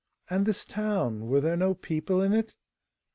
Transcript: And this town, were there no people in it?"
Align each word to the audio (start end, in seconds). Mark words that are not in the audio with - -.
And 0.31 0.47
this 0.47 0.65
town, 0.65 1.27
were 1.27 1.41
there 1.41 1.55
no 1.55 1.75
people 1.75 2.23
in 2.23 2.33
it?" 2.33 2.55